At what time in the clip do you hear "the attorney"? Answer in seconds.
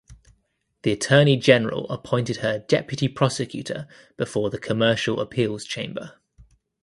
0.81-1.37